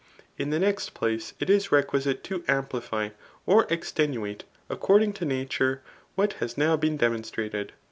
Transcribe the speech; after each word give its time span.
In 0.35 0.49
the 0.49 0.57
next 0.57 0.95
place, 0.95 1.35
it 1.39 1.47
is 1.47 1.71
requisite 1.71 2.23
to 2.23 2.43
amplify 2.47 3.09
or 3.45 3.67
extenuate, 3.69 4.45
according 4.67 5.13
to 5.13 5.27
nature^ 5.27 5.81
what 6.15 6.33
has 6.41 6.57
now 6.57 6.75
been 6.75 6.97
demonstrated. 6.97 7.71